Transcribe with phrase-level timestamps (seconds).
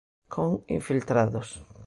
[0.33, 1.47] Con Infiltrados.